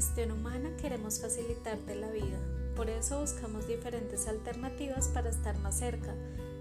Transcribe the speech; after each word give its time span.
gestión 0.00 0.30
humana 0.30 0.70
queremos 0.80 1.20
facilitarte 1.20 1.94
la 1.94 2.10
vida. 2.10 2.38
Por 2.74 2.88
eso 2.88 3.20
buscamos 3.20 3.68
diferentes 3.68 4.28
alternativas 4.28 5.08
para 5.08 5.28
estar 5.28 5.58
más 5.58 5.78
cerca. 5.78 6.14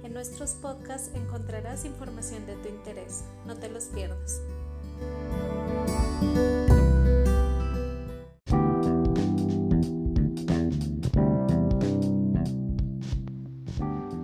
En 0.03 0.11
nuestros 0.11 0.55
podcasts 0.55 1.11
encontrarás 1.15 1.85
información 1.85 2.45
de 2.45 2.57
tu 2.57 2.67
interés. 2.67 3.23
No 3.45 3.55
te 3.55 3.69
los 3.69 3.85
pierdas. 3.85 4.41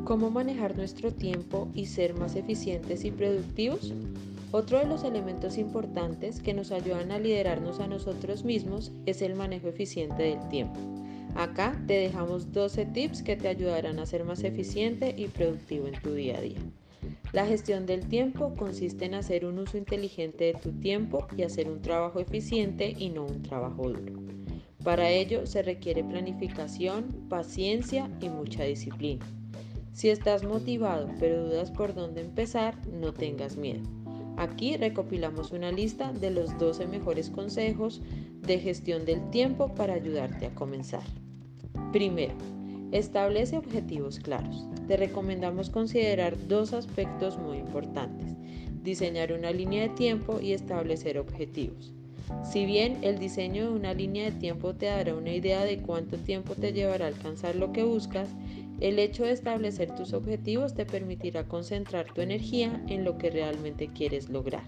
¿Cómo 0.03 0.29
manejar 0.29 0.75
nuestro 0.75 1.13
tiempo 1.13 1.69
y 1.73 1.85
ser 1.85 2.15
más 2.15 2.35
eficientes 2.35 3.05
y 3.05 3.11
productivos? 3.11 3.93
Otro 4.57 4.79
de 4.79 4.85
los 4.85 5.03
elementos 5.03 5.57
importantes 5.57 6.39
que 6.39 6.53
nos 6.53 6.71
ayudan 6.71 7.11
a 7.11 7.19
liderarnos 7.19 7.81
a 7.81 7.87
nosotros 7.87 8.45
mismos 8.45 8.93
es 9.05 9.21
el 9.21 9.35
manejo 9.35 9.67
eficiente 9.67 10.23
del 10.23 10.47
tiempo. 10.47 10.79
Acá 11.35 11.77
te 11.87 11.95
dejamos 11.95 12.53
12 12.53 12.85
tips 12.85 13.21
que 13.21 13.35
te 13.35 13.49
ayudarán 13.49 13.99
a 13.99 14.05
ser 14.05 14.23
más 14.23 14.45
eficiente 14.45 15.13
y 15.17 15.27
productivo 15.27 15.87
en 15.87 16.01
tu 16.01 16.13
día 16.13 16.37
a 16.37 16.41
día. 16.41 16.59
La 17.33 17.45
gestión 17.45 17.85
del 17.85 18.07
tiempo 18.07 18.55
consiste 18.55 19.03
en 19.03 19.15
hacer 19.15 19.45
un 19.45 19.59
uso 19.59 19.77
inteligente 19.77 20.45
de 20.45 20.53
tu 20.53 20.71
tiempo 20.71 21.27
y 21.35 21.43
hacer 21.43 21.69
un 21.69 21.81
trabajo 21.81 22.21
eficiente 22.21 22.95
y 22.97 23.09
no 23.09 23.25
un 23.25 23.43
trabajo 23.43 23.89
duro. 23.89 24.13
Para 24.85 25.09
ello 25.09 25.45
se 25.47 25.63
requiere 25.63 26.01
planificación, 26.01 27.27
paciencia 27.27 28.09
y 28.21 28.29
mucha 28.29 28.63
disciplina. 28.63 29.25
Si 29.91 30.09
estás 30.09 30.45
motivado 30.45 31.09
pero 31.19 31.43
dudas 31.43 31.71
por 31.71 31.93
dónde 31.93 32.21
empezar, 32.21 32.77
no 32.87 33.11
tengas 33.11 33.57
miedo. 33.57 33.83
Aquí 34.37 34.75
recopilamos 34.75 35.51
una 35.51 35.71
lista 35.71 36.11
de 36.11 36.29
los 36.29 36.57
12 36.57 36.87
mejores 36.87 37.29
consejos 37.29 38.01
de 38.41 38.59
gestión 38.59 39.05
del 39.05 39.29
tiempo 39.29 39.73
para 39.73 39.93
ayudarte 39.93 40.47
a 40.47 40.55
comenzar. 40.55 41.03
Primero, 41.91 42.35
establece 42.91 43.57
objetivos 43.57 44.19
claros. 44.19 44.67
Te 44.87 44.97
recomendamos 44.97 45.69
considerar 45.69 46.35
dos 46.47 46.73
aspectos 46.73 47.37
muy 47.37 47.57
importantes. 47.57 48.35
Diseñar 48.83 49.31
una 49.31 49.51
línea 49.51 49.83
de 49.83 49.95
tiempo 49.95 50.39
y 50.41 50.51
establecer 50.51 51.17
objetivos. 51.17 51.93
Si 52.43 52.65
bien 52.65 52.97
el 53.01 53.19
diseño 53.19 53.69
de 53.69 53.75
una 53.75 53.93
línea 53.93 54.25
de 54.25 54.39
tiempo 54.39 54.73
te 54.73 54.87
dará 54.87 55.15
una 55.15 55.31
idea 55.31 55.63
de 55.63 55.77
cuánto 55.77 56.17
tiempo 56.17 56.55
te 56.55 56.73
llevará 56.73 57.05
a 57.05 57.09
alcanzar 57.09 57.55
lo 57.55 57.71
que 57.71 57.83
buscas, 57.83 58.29
el 58.79 58.99
hecho 58.99 59.23
de 59.23 59.31
establecer 59.31 59.95
tus 59.95 60.13
objetivos 60.13 60.73
te 60.73 60.85
permitirá 60.85 61.47
concentrar 61.47 62.11
tu 62.13 62.21
energía 62.21 62.83
en 62.87 63.03
lo 63.03 63.17
que 63.17 63.29
realmente 63.29 63.87
quieres 63.87 64.29
lograr. 64.29 64.67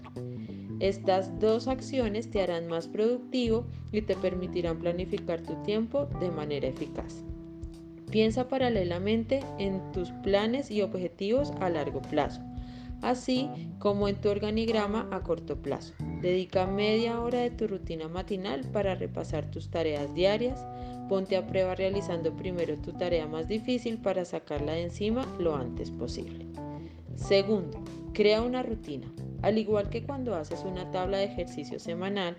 Estas 0.80 1.40
dos 1.40 1.66
acciones 1.66 2.30
te 2.30 2.40
harán 2.40 2.68
más 2.68 2.86
productivo 2.86 3.66
y 3.90 4.02
te 4.02 4.14
permitirán 4.14 4.78
planificar 4.78 5.42
tu 5.42 5.54
tiempo 5.64 6.06
de 6.20 6.30
manera 6.30 6.68
eficaz. 6.68 7.24
Piensa 8.10 8.48
paralelamente 8.48 9.40
en 9.58 9.82
tus 9.92 10.10
planes 10.22 10.70
y 10.70 10.82
objetivos 10.82 11.52
a 11.60 11.68
largo 11.68 12.00
plazo, 12.00 12.40
así 13.02 13.50
como 13.78 14.08
en 14.08 14.16
tu 14.16 14.30
organigrama 14.30 15.08
a 15.10 15.20
corto 15.20 15.60
plazo. 15.60 15.94
Dedica 16.22 16.66
media 16.66 17.20
hora 17.20 17.40
de 17.40 17.50
tu 17.50 17.66
rutina 17.66 18.08
matinal 18.08 18.62
para 18.72 18.94
repasar 18.94 19.50
tus 19.50 19.70
tareas 19.70 20.14
diarias, 20.14 20.64
Ponte 21.08 21.36
a 21.36 21.46
prueba 21.46 21.74
realizando 21.74 22.34
primero 22.36 22.76
tu 22.76 22.92
tarea 22.92 23.26
más 23.26 23.48
difícil 23.48 23.98
para 23.98 24.24
sacarla 24.24 24.72
de 24.72 24.82
encima 24.82 25.26
lo 25.38 25.56
antes 25.56 25.90
posible. 25.90 26.46
Segundo, 27.16 27.78
crea 28.12 28.42
una 28.42 28.62
rutina. 28.62 29.06
Al 29.42 29.56
igual 29.56 29.88
que 29.88 30.04
cuando 30.04 30.34
haces 30.34 30.64
una 30.64 30.90
tabla 30.90 31.18
de 31.18 31.24
ejercicio 31.24 31.78
semanal, 31.78 32.36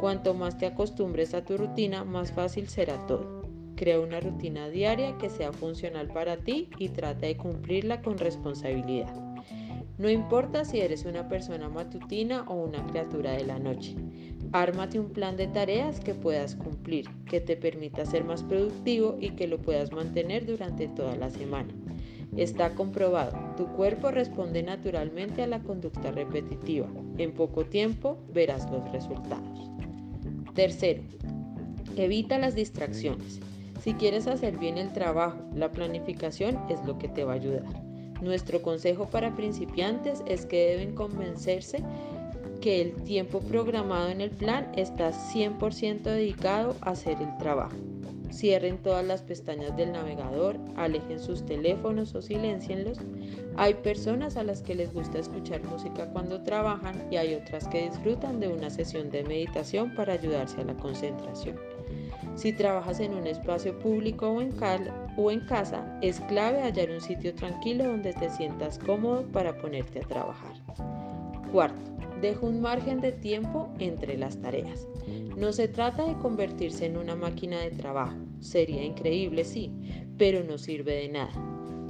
cuanto 0.00 0.34
más 0.34 0.58
te 0.58 0.66
acostumbres 0.66 1.32
a 1.34 1.44
tu 1.44 1.56
rutina, 1.56 2.04
más 2.04 2.32
fácil 2.32 2.68
será 2.68 3.06
todo. 3.06 3.42
Crea 3.76 4.00
una 4.00 4.20
rutina 4.20 4.68
diaria 4.68 5.16
que 5.16 5.30
sea 5.30 5.52
funcional 5.52 6.08
para 6.08 6.36
ti 6.36 6.68
y 6.78 6.90
trata 6.90 7.26
de 7.26 7.36
cumplirla 7.36 8.02
con 8.02 8.18
responsabilidad. 8.18 9.14
No 9.96 10.10
importa 10.10 10.64
si 10.64 10.80
eres 10.80 11.04
una 11.04 11.28
persona 11.28 11.68
matutina 11.68 12.44
o 12.48 12.54
una 12.54 12.86
criatura 12.86 13.32
de 13.32 13.44
la 13.44 13.58
noche. 13.58 13.94
Ármate 14.52 14.98
un 14.98 15.10
plan 15.10 15.36
de 15.36 15.46
tareas 15.46 16.00
que 16.00 16.12
puedas 16.12 16.56
cumplir, 16.56 17.08
que 17.26 17.40
te 17.40 17.56
permita 17.56 18.04
ser 18.04 18.24
más 18.24 18.42
productivo 18.42 19.16
y 19.20 19.30
que 19.30 19.46
lo 19.46 19.58
puedas 19.58 19.92
mantener 19.92 20.44
durante 20.44 20.88
toda 20.88 21.14
la 21.14 21.30
semana. 21.30 21.72
Está 22.36 22.74
comprobado, 22.74 23.38
tu 23.56 23.66
cuerpo 23.68 24.10
responde 24.10 24.64
naturalmente 24.64 25.42
a 25.42 25.46
la 25.46 25.60
conducta 25.60 26.10
repetitiva. 26.10 26.88
En 27.18 27.32
poco 27.32 27.64
tiempo 27.64 28.18
verás 28.32 28.68
los 28.72 28.90
resultados. 28.90 29.70
Tercero, 30.54 31.02
evita 31.96 32.38
las 32.38 32.56
distracciones. 32.56 33.38
Si 33.82 33.94
quieres 33.94 34.26
hacer 34.26 34.58
bien 34.58 34.78
el 34.78 34.92
trabajo, 34.92 35.38
la 35.54 35.70
planificación 35.70 36.58
es 36.68 36.84
lo 36.84 36.98
que 36.98 37.08
te 37.08 37.22
va 37.22 37.32
a 37.32 37.36
ayudar. 37.36 37.64
Nuestro 38.20 38.60
consejo 38.60 39.08
para 39.08 39.34
principiantes 39.34 40.22
es 40.26 40.44
que 40.44 40.70
deben 40.70 40.94
convencerse 40.94 41.78
que 42.60 42.80
el 42.80 42.94
tiempo 43.04 43.40
programado 43.40 44.08
en 44.08 44.20
el 44.20 44.30
plan 44.30 44.70
está 44.76 45.12
100% 45.12 46.02
dedicado 46.02 46.76
a 46.80 46.90
hacer 46.90 47.16
el 47.20 47.36
trabajo. 47.38 47.76
Cierren 48.32 48.78
todas 48.78 49.04
las 49.04 49.22
pestañas 49.22 49.76
del 49.76 49.92
navegador, 49.92 50.56
alejen 50.76 51.18
sus 51.18 51.44
teléfonos 51.44 52.14
o 52.14 52.22
silencienlos. 52.22 52.98
Hay 53.56 53.74
personas 53.74 54.36
a 54.36 54.44
las 54.44 54.62
que 54.62 54.76
les 54.76 54.92
gusta 54.92 55.18
escuchar 55.18 55.62
música 55.64 56.06
cuando 56.12 56.42
trabajan 56.42 57.08
y 57.10 57.16
hay 57.16 57.34
otras 57.34 57.66
que 57.68 57.90
disfrutan 57.90 58.38
de 58.38 58.48
una 58.48 58.70
sesión 58.70 59.10
de 59.10 59.24
meditación 59.24 59.94
para 59.94 60.12
ayudarse 60.12 60.60
a 60.60 60.64
la 60.64 60.74
concentración. 60.74 61.56
Si 62.36 62.52
trabajas 62.52 63.00
en 63.00 63.14
un 63.14 63.26
espacio 63.26 63.76
público 63.78 64.28
o 64.28 64.40
en, 64.40 64.54
o 65.16 65.30
en 65.30 65.40
casa, 65.40 65.98
es 66.00 66.20
clave 66.20 66.62
hallar 66.62 66.90
un 66.90 67.00
sitio 67.00 67.34
tranquilo 67.34 67.84
donde 67.84 68.12
te 68.12 68.30
sientas 68.30 68.78
cómodo 68.78 69.24
para 69.32 69.58
ponerte 69.58 69.98
a 69.98 70.08
trabajar. 70.08 70.54
Cuarto, 71.52 71.90
deja 72.20 72.46
un 72.46 72.60
margen 72.60 73.00
de 73.00 73.12
tiempo 73.12 73.68
entre 73.78 74.16
las 74.16 74.40
tareas. 74.40 74.86
No 75.36 75.52
se 75.52 75.68
trata 75.68 76.06
de 76.06 76.18
convertirse 76.18 76.86
en 76.86 76.96
una 76.96 77.16
máquina 77.16 77.60
de 77.60 77.70
trabajo. 77.70 78.16
Sería 78.40 78.84
increíble, 78.84 79.44
sí, 79.44 79.70
pero 80.18 80.44
no 80.44 80.58
sirve 80.58 80.94
de 80.94 81.08
nada. 81.08 81.32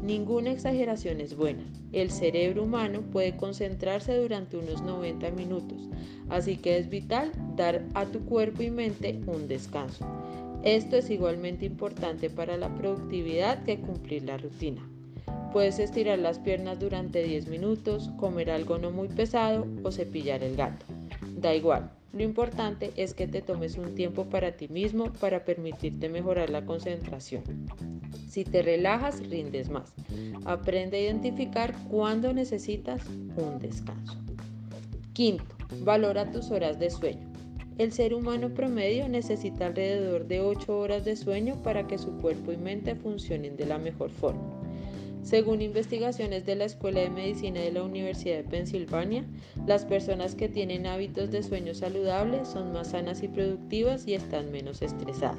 Ninguna 0.02 0.50
exageración 0.50 1.20
es 1.20 1.36
buena. 1.36 1.64
El 1.92 2.10
cerebro 2.10 2.62
humano 2.62 3.02
puede 3.10 3.36
concentrarse 3.36 4.16
durante 4.16 4.56
unos 4.56 4.82
90 4.82 5.30
minutos, 5.32 5.88
así 6.28 6.56
que 6.56 6.78
es 6.78 6.88
vital 6.88 7.32
dar 7.56 7.84
a 7.94 8.06
tu 8.06 8.20
cuerpo 8.20 8.62
y 8.62 8.70
mente 8.70 9.20
un 9.26 9.46
descanso. 9.46 10.06
Esto 10.62 10.96
es 10.96 11.10
igualmente 11.10 11.66
importante 11.66 12.30
para 12.30 12.56
la 12.56 12.74
productividad 12.74 13.64
que 13.64 13.80
cumplir 13.80 14.24
la 14.24 14.38
rutina. 14.38 14.88
Puedes 15.52 15.80
estirar 15.80 16.20
las 16.20 16.38
piernas 16.38 16.78
durante 16.78 17.24
10 17.24 17.48
minutos, 17.48 18.10
comer 18.18 18.52
algo 18.52 18.78
no 18.78 18.92
muy 18.92 19.08
pesado 19.08 19.66
o 19.82 19.90
cepillar 19.90 20.44
el 20.44 20.54
gato. 20.54 20.86
Da 21.36 21.52
igual, 21.54 21.90
lo 22.12 22.22
importante 22.22 22.92
es 22.94 23.14
que 23.14 23.26
te 23.26 23.42
tomes 23.42 23.76
un 23.76 23.96
tiempo 23.96 24.26
para 24.26 24.52
ti 24.52 24.68
mismo 24.68 25.12
para 25.14 25.44
permitirte 25.44 26.08
mejorar 26.08 26.50
la 26.50 26.64
concentración. 26.64 27.42
Si 28.28 28.44
te 28.44 28.62
relajas, 28.62 29.28
rindes 29.28 29.70
más. 29.70 29.92
Aprende 30.44 30.98
a 30.98 31.00
identificar 31.02 31.74
cuándo 31.88 32.32
necesitas 32.32 33.02
un 33.36 33.58
descanso. 33.58 34.16
Quinto, 35.14 35.56
valora 35.82 36.30
tus 36.30 36.52
horas 36.52 36.78
de 36.78 36.90
sueño. 36.90 37.28
El 37.76 37.92
ser 37.92 38.14
humano 38.14 38.50
promedio 38.50 39.08
necesita 39.08 39.66
alrededor 39.66 40.26
de 40.26 40.40
8 40.40 40.78
horas 40.78 41.04
de 41.04 41.16
sueño 41.16 41.56
para 41.64 41.88
que 41.88 41.98
su 41.98 42.12
cuerpo 42.18 42.52
y 42.52 42.56
mente 42.56 42.94
funcionen 42.94 43.56
de 43.56 43.66
la 43.66 43.78
mejor 43.78 44.10
forma. 44.10 44.59
Según 45.22 45.60
investigaciones 45.60 46.46
de 46.46 46.56
la 46.56 46.64
Escuela 46.64 47.00
de 47.00 47.10
Medicina 47.10 47.60
de 47.60 47.72
la 47.72 47.82
Universidad 47.82 48.38
de 48.38 48.44
Pensilvania, 48.44 49.24
las 49.66 49.84
personas 49.84 50.34
que 50.34 50.48
tienen 50.48 50.86
hábitos 50.86 51.30
de 51.30 51.42
sueño 51.42 51.74
saludables 51.74 52.48
son 52.48 52.72
más 52.72 52.88
sanas 52.88 53.22
y 53.22 53.28
productivas 53.28 54.08
y 54.08 54.14
están 54.14 54.50
menos 54.50 54.80
estresadas. 54.82 55.38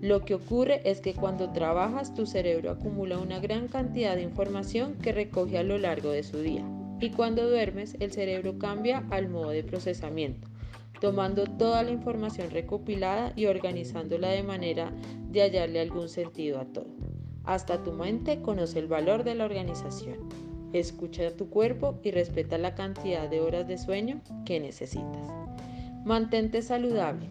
Lo 0.00 0.24
que 0.24 0.34
ocurre 0.34 0.80
es 0.84 1.00
que 1.00 1.14
cuando 1.14 1.52
trabajas 1.52 2.14
tu 2.14 2.26
cerebro 2.26 2.70
acumula 2.70 3.18
una 3.18 3.38
gran 3.38 3.68
cantidad 3.68 4.16
de 4.16 4.22
información 4.22 4.94
que 4.94 5.12
recoge 5.12 5.58
a 5.58 5.62
lo 5.62 5.78
largo 5.78 6.10
de 6.10 6.22
su 6.22 6.38
día 6.38 6.64
y 7.00 7.10
cuando 7.10 7.48
duermes 7.48 7.96
el 8.00 8.10
cerebro 8.10 8.58
cambia 8.58 9.04
al 9.10 9.28
modo 9.28 9.50
de 9.50 9.62
procesamiento, 9.62 10.48
tomando 11.00 11.44
toda 11.44 11.82
la 11.82 11.90
información 11.90 12.50
recopilada 12.50 13.32
y 13.36 13.46
organizándola 13.46 14.28
de 14.28 14.42
manera 14.42 14.92
de 15.30 15.42
hallarle 15.42 15.80
algún 15.80 16.08
sentido 16.08 16.60
a 16.60 16.64
todo. 16.64 17.09
Hasta 17.44 17.82
tu 17.82 17.92
mente 17.92 18.40
conoce 18.42 18.78
el 18.78 18.86
valor 18.86 19.24
de 19.24 19.34
la 19.34 19.44
organización. 19.44 20.18
Escucha 20.72 21.28
a 21.28 21.30
tu 21.32 21.50
cuerpo 21.50 21.98
y 22.02 22.10
respeta 22.10 22.58
la 22.58 22.74
cantidad 22.74 23.28
de 23.28 23.40
horas 23.40 23.66
de 23.66 23.78
sueño 23.78 24.20
que 24.44 24.60
necesitas. 24.60 25.26
Mantente 26.04 26.62
saludable. 26.62 27.26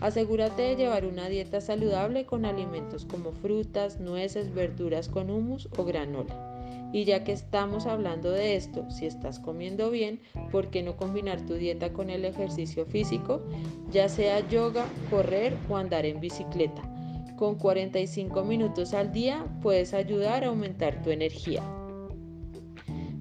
Asegúrate 0.00 0.62
de 0.62 0.76
llevar 0.76 1.06
una 1.06 1.28
dieta 1.28 1.60
saludable 1.60 2.26
con 2.26 2.44
alimentos 2.44 3.04
como 3.04 3.32
frutas, 3.32 4.00
nueces, 4.00 4.54
verduras 4.54 5.08
con 5.08 5.30
humus 5.30 5.68
o 5.76 5.84
granola. 5.84 6.54
Y 6.92 7.04
ya 7.04 7.24
que 7.24 7.32
estamos 7.32 7.86
hablando 7.86 8.30
de 8.30 8.54
esto, 8.54 8.88
si 8.88 9.06
estás 9.06 9.40
comiendo 9.40 9.90
bien, 9.90 10.20
¿por 10.52 10.70
qué 10.70 10.82
no 10.82 10.96
combinar 10.96 11.44
tu 11.44 11.54
dieta 11.54 11.92
con 11.92 12.08
el 12.08 12.24
ejercicio 12.24 12.86
físico? 12.86 13.42
Ya 13.90 14.08
sea 14.08 14.46
yoga, 14.48 14.86
correr 15.10 15.56
o 15.68 15.76
andar 15.76 16.06
en 16.06 16.20
bicicleta. 16.20 16.93
Con 17.36 17.56
45 17.56 18.44
minutos 18.44 18.94
al 18.94 19.10
día 19.10 19.44
puedes 19.60 19.92
ayudar 19.92 20.44
a 20.44 20.48
aumentar 20.48 21.02
tu 21.02 21.10
energía, 21.10 21.62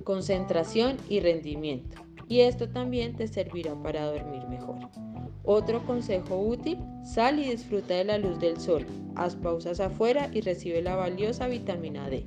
concentración 0.04 0.98
y 1.10 1.20
rendimiento. 1.20 1.98
Y 2.30 2.42
esto 2.42 2.70
también 2.70 3.16
te 3.16 3.28
servirá 3.28 3.74
para 3.82 4.06
dormir 4.06 4.48
mejor. 4.48 4.78
Otro 5.44 5.84
consejo 5.86 6.38
útil, 6.38 6.78
sal 7.04 7.40
y 7.40 7.50
disfruta 7.50 7.96
de 7.96 8.06
la 8.06 8.18
luz 8.20 8.40
del 8.40 8.60
sol. 8.60 8.86
Haz 9.16 9.36
pausas 9.36 9.80
afuera 9.80 10.30
y 10.32 10.42
recibe 10.42 10.82
la 10.82 10.96
valiosa 10.96 11.48
vitamina 11.48 12.08
D. 12.08 12.26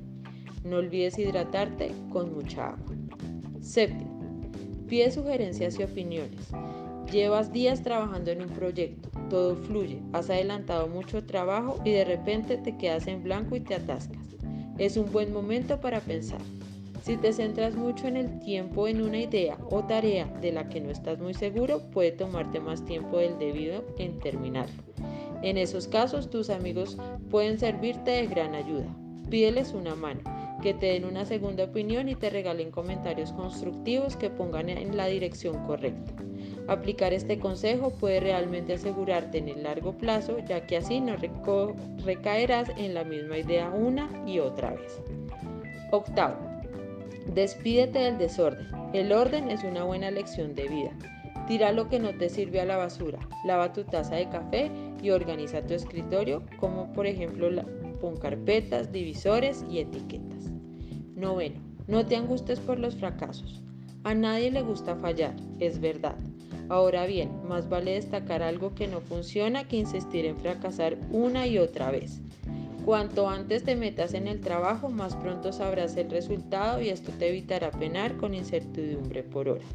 No 0.63 0.77
olvides 0.77 1.17
hidratarte 1.17 1.91
con 2.11 2.33
mucha 2.33 2.71
agua. 2.71 2.95
Séptimo, 3.61 4.41
pide 4.87 5.09
sugerencias 5.09 5.79
y 5.79 5.83
opiniones. 5.83 6.51
Llevas 7.11 7.53
días 7.53 7.83
trabajando 7.83 8.31
en 8.31 8.41
un 8.41 8.49
proyecto, 8.49 9.09
todo 9.29 9.55
fluye, 9.55 10.01
has 10.11 10.29
adelantado 10.29 10.87
mucho 10.87 11.25
trabajo 11.25 11.79
y 11.85 11.91
de 11.91 12.03
repente 12.03 12.57
te 12.57 12.75
quedas 12.75 13.07
en 13.07 13.23
blanco 13.23 13.55
y 13.55 13.61
te 13.61 13.75
atascas. 13.75 14.35
Es 14.77 14.97
un 14.97 15.09
buen 15.13 15.31
momento 15.31 15.79
para 15.79 16.01
pensar. 16.01 16.41
Si 17.03 17.15
te 17.15 17.31
centras 17.31 17.75
mucho 17.75 18.09
en 18.09 18.17
el 18.17 18.39
tiempo 18.39 18.89
en 18.89 19.01
una 19.01 19.19
idea 19.19 19.57
o 19.69 19.85
tarea 19.85 20.25
de 20.41 20.51
la 20.51 20.67
que 20.67 20.81
no 20.81 20.91
estás 20.91 21.17
muy 21.19 21.33
seguro, 21.33 21.81
puede 21.91 22.11
tomarte 22.11 22.59
más 22.59 22.83
tiempo 22.83 23.19
del 23.19 23.39
debido 23.39 23.85
en 23.97 24.19
terminarlo. 24.19 24.83
En 25.41 25.57
esos 25.57 25.87
casos, 25.87 26.29
tus 26.29 26.49
amigos 26.49 26.97
pueden 27.31 27.57
servirte 27.57 28.11
de 28.11 28.27
gran 28.27 28.53
ayuda. 28.53 28.93
Pídeles 29.29 29.71
una 29.71 29.95
mano 29.95 30.19
que 30.61 30.73
te 30.73 30.87
den 30.87 31.05
una 31.05 31.23
segunda 31.23 31.63
opinión 31.63 32.09
y 32.09 32.15
te 32.15 32.29
regalen 32.29 32.71
comentarios 32.71 33.31
constructivos 33.31 34.17
que 34.17 34.29
pongan 34.29 34.67
en 34.67 34.97
la 34.97 35.05
dirección 35.05 35.65
correcta. 35.65 36.13
Aplicar 36.67 37.13
este 37.13 37.39
consejo 37.39 37.91
puede 37.91 38.19
realmente 38.19 38.73
asegurarte 38.73 39.37
en 39.37 39.47
el 39.47 39.63
largo 39.63 39.97
plazo, 39.97 40.39
ya 40.39 40.65
que 40.67 40.77
así 40.77 40.99
no 40.99 41.15
recaerás 42.05 42.69
en 42.77 42.93
la 42.93 43.05
misma 43.05 43.37
idea 43.37 43.69
una 43.69 44.09
y 44.25 44.39
otra 44.39 44.71
vez. 44.71 45.01
Octavo, 45.91 46.35
despídete 47.33 47.99
del 47.99 48.17
desorden. 48.17 48.67
El 48.93 49.13
orden 49.13 49.49
es 49.49 49.63
una 49.63 49.85
buena 49.85 50.11
lección 50.11 50.55
de 50.55 50.67
vida. 50.67 50.91
Tira 51.47 51.71
lo 51.71 51.87
que 51.87 51.99
no 51.99 52.13
te 52.13 52.27
sirve 52.27 52.59
a 52.59 52.65
la 52.65 52.75
basura, 52.75 53.19
lava 53.45 53.71
tu 53.71 53.85
taza 53.85 54.15
de 54.15 54.27
café 54.27 54.69
y 55.01 55.11
organiza 55.11 55.65
tu 55.65 55.73
escritorio, 55.73 56.43
como 56.59 56.91
por 56.91 57.07
ejemplo 57.07 57.49
pon 58.01 58.17
carpetas, 58.17 58.91
divisores 58.91 59.63
y 59.69 59.79
etiquetas. 59.79 60.51
Noveno, 61.15 61.61
no 61.87 62.05
te 62.05 62.17
angustes 62.17 62.59
por 62.59 62.77
los 62.77 62.97
fracasos. 62.97 63.61
A 64.03 64.13
nadie 64.13 64.51
le 64.51 64.61
gusta 64.61 64.97
fallar, 64.97 65.35
es 65.59 65.79
verdad. 65.79 66.17
Ahora 66.69 67.05
bien, 67.05 67.31
más 67.47 67.69
vale 67.69 67.93
destacar 67.93 68.43
algo 68.43 68.75
que 68.75 68.87
no 68.87 69.01
funciona 69.01 69.67
que 69.67 69.77
insistir 69.77 70.25
en 70.25 70.37
fracasar 70.37 70.97
una 71.11 71.47
y 71.47 71.57
otra 71.57 71.91
vez. 71.91 72.21
Cuanto 72.85 73.29
antes 73.29 73.63
te 73.63 73.75
metas 73.75 74.13
en 74.13 74.27
el 74.27 74.39
trabajo, 74.39 74.89
más 74.89 75.15
pronto 75.15 75.51
sabrás 75.51 75.97
el 75.97 76.09
resultado 76.09 76.81
y 76.81 76.89
esto 76.89 77.11
te 77.11 77.27
evitará 77.27 77.71
penar 77.71 78.15
con 78.15 78.33
incertidumbre 78.33 79.23
por 79.23 79.49
hora. 79.49 79.65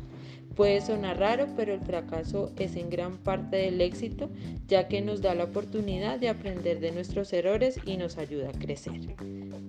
Puede 0.56 0.80
sonar 0.80 1.18
raro, 1.18 1.46
pero 1.56 1.72
el 1.74 1.80
fracaso 1.80 2.52
es 2.58 2.76
en 2.76 2.90
gran 2.90 3.16
parte 3.18 3.56
del 3.56 3.80
éxito, 3.80 4.30
ya 4.68 4.86
que 4.88 5.00
nos 5.00 5.22
da 5.22 5.34
la 5.34 5.44
oportunidad 5.44 6.18
de 6.18 6.28
aprender 6.28 6.80
de 6.80 6.92
nuestros 6.92 7.32
errores 7.32 7.78
y 7.86 7.96
nos 7.96 8.18
ayuda 8.18 8.50
a 8.50 8.58
crecer. 8.58 9.00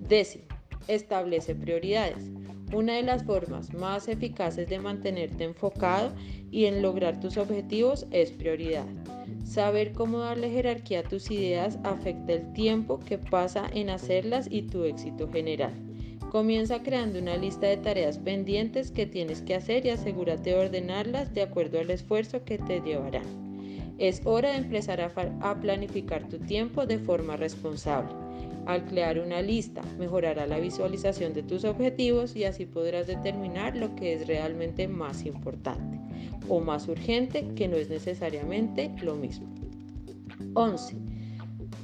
Décimo, 0.08 0.44
establece 0.88 1.54
prioridades. 1.54 2.30
Una 2.72 2.94
de 2.94 3.02
las 3.02 3.24
formas 3.24 3.72
más 3.72 4.08
eficaces 4.08 4.68
de 4.68 4.78
mantenerte 4.78 5.44
enfocado 5.44 6.12
y 6.50 6.64
en 6.64 6.82
lograr 6.82 7.20
tus 7.20 7.36
objetivos 7.36 8.06
es 8.10 8.32
prioridad. 8.32 8.86
Saber 9.44 9.92
cómo 9.92 10.20
darle 10.20 10.50
jerarquía 10.50 11.00
a 11.00 11.02
tus 11.04 11.30
ideas 11.30 11.78
afecta 11.84 12.32
el 12.32 12.52
tiempo 12.52 12.98
que 12.98 13.18
pasa 13.18 13.68
en 13.72 13.90
hacerlas 13.90 14.48
y 14.50 14.62
tu 14.62 14.84
éxito 14.84 15.30
general. 15.30 15.72
Comienza 16.30 16.82
creando 16.82 17.20
una 17.20 17.36
lista 17.36 17.68
de 17.68 17.76
tareas 17.76 18.18
pendientes 18.18 18.90
que 18.90 19.06
tienes 19.06 19.40
que 19.42 19.54
hacer 19.54 19.86
y 19.86 19.90
asegúrate 19.90 20.50
de 20.50 20.56
ordenarlas 20.56 21.32
de 21.32 21.42
acuerdo 21.42 21.78
al 21.78 21.90
esfuerzo 21.90 22.44
que 22.44 22.58
te 22.58 22.80
llevarán. 22.80 23.44
Es 23.98 24.22
hora 24.24 24.50
de 24.50 24.56
empezar 24.56 25.00
a, 25.00 25.60
planificar 25.60 26.28
tu 26.28 26.38
tiempo 26.40 26.86
de 26.86 26.98
forma 26.98 27.36
responsable. 27.36 28.23
Al 28.66 28.84
crear 28.86 29.18
una 29.18 29.42
lista, 29.42 29.82
mejorará 29.98 30.46
la 30.46 30.58
visualización 30.58 31.34
de 31.34 31.42
tus 31.42 31.64
objetivos 31.64 32.34
y 32.34 32.44
así 32.44 32.66
podrás 32.66 33.06
determinar 33.06 33.76
lo 33.76 33.94
que 33.94 34.14
es 34.14 34.26
realmente 34.26 34.88
más 34.88 35.24
importante 35.26 36.00
o 36.48 36.60
más 36.60 36.88
urgente 36.88 37.46
que 37.54 37.68
no 37.68 37.76
es 37.76 37.90
necesariamente 37.90 38.90
lo 39.02 39.14
mismo. 39.14 39.46
11. 40.54 40.96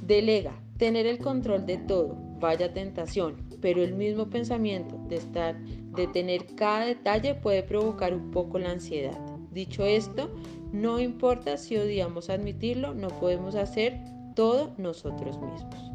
Delega. 0.05 0.53
Tener 0.77 1.05
el 1.05 1.19
control 1.19 1.65
de 1.65 1.77
todo. 1.77 2.17
Vaya 2.39 2.73
tentación 2.73 3.51
pero 3.61 3.83
el 3.83 3.93
mismo 3.93 4.29
pensamiento 4.29 4.99
de 5.07 5.15
estar, 5.17 5.57
de 5.95 6.07
tener 6.07 6.55
cada 6.55 6.85
detalle 6.85 7.35
puede 7.35 7.63
provocar 7.63 8.13
un 8.13 8.31
poco 8.31 8.59
la 8.59 8.71
ansiedad. 8.71 9.17
Dicho 9.51 9.85
esto, 9.85 10.29
no 10.71 10.99
importa 10.99 11.57
si 11.57 11.77
odiamos 11.77 12.29
admitirlo, 12.29 12.93
no 12.93 13.07
podemos 13.07 13.55
hacer 13.55 13.99
todo 14.35 14.73
nosotros 14.77 15.39
mismos. 15.39 15.90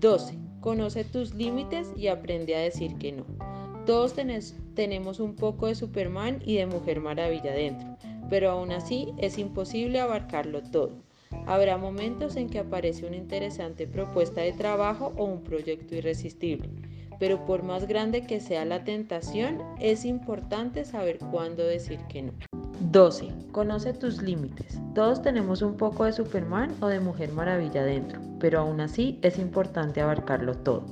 12. 0.00 0.38
Conoce 0.60 1.02
tus 1.04 1.34
límites 1.34 1.92
y 1.96 2.06
aprende 2.06 2.54
a 2.54 2.60
decir 2.60 2.96
que 2.98 3.12
no. 3.12 3.24
Todos 3.84 4.14
tenemos 4.74 5.18
un 5.18 5.34
poco 5.34 5.66
de 5.66 5.74
Superman 5.74 6.40
y 6.44 6.56
de 6.56 6.66
Mujer 6.66 7.00
Maravilla 7.00 7.52
dentro, 7.52 7.96
pero 8.30 8.50
aún 8.50 8.70
así 8.70 9.12
es 9.18 9.38
imposible 9.38 9.98
abarcarlo 9.98 10.62
todo. 10.62 11.02
Habrá 11.46 11.78
momentos 11.78 12.36
en 12.36 12.48
que 12.48 12.60
aparece 12.60 13.06
una 13.06 13.16
interesante 13.16 13.86
propuesta 13.86 14.42
de 14.42 14.52
trabajo 14.52 15.12
o 15.16 15.24
un 15.24 15.42
proyecto 15.42 15.96
irresistible, 15.96 16.68
pero 17.18 17.44
por 17.44 17.64
más 17.64 17.88
grande 17.88 18.26
que 18.26 18.40
sea 18.40 18.64
la 18.64 18.84
tentación, 18.84 19.62
es 19.80 20.04
importante 20.04 20.84
saber 20.84 21.18
cuándo 21.18 21.64
decir 21.64 21.98
que 22.08 22.22
no. 22.22 22.47
12. 22.90 23.28
Conoce 23.52 23.92
tus 23.92 24.22
límites. 24.22 24.80
Todos 24.94 25.20
tenemos 25.20 25.60
un 25.60 25.76
poco 25.76 26.06
de 26.06 26.12
Superman 26.14 26.74
o 26.80 26.86
de 26.86 27.00
Mujer 27.00 27.30
Maravilla 27.32 27.84
dentro, 27.84 28.18
pero 28.40 28.60
aún 28.60 28.80
así 28.80 29.18
es 29.20 29.38
importante 29.38 30.00
abarcarlo 30.00 30.54
todo. 30.54 30.86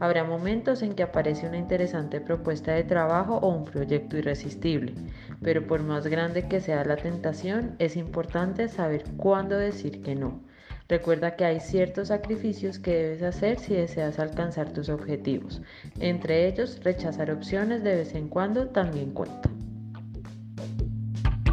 Habrá 0.00 0.24
momentos 0.24 0.82
en 0.82 0.94
que 0.94 1.04
aparece 1.04 1.46
una 1.46 1.58
interesante 1.58 2.20
propuesta 2.20 2.72
de 2.72 2.82
trabajo 2.82 3.36
o 3.36 3.54
un 3.54 3.64
proyecto 3.64 4.16
irresistible, 4.16 4.94
pero 5.40 5.64
por 5.64 5.80
más 5.84 6.08
grande 6.08 6.48
que 6.48 6.60
sea 6.60 6.84
la 6.84 6.96
tentación, 6.96 7.76
es 7.78 7.96
importante 7.96 8.66
saber 8.66 9.04
cuándo 9.16 9.56
decir 9.56 10.02
que 10.02 10.16
no. 10.16 10.40
Recuerda 10.88 11.36
que 11.36 11.44
hay 11.44 11.60
ciertos 11.60 12.08
sacrificios 12.08 12.80
que 12.80 12.96
debes 12.96 13.22
hacer 13.22 13.60
si 13.60 13.74
deseas 13.74 14.18
alcanzar 14.18 14.72
tus 14.72 14.88
objetivos. 14.88 15.62
Entre 16.00 16.48
ellos, 16.48 16.80
rechazar 16.82 17.30
opciones 17.30 17.84
de 17.84 17.94
vez 17.94 18.16
en 18.16 18.28
cuando 18.28 18.66
también 18.70 19.12
cuenta. 19.12 19.48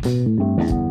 Thank 0.05 0.39
you. 0.69 0.84